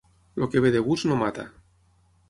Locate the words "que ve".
0.55-0.71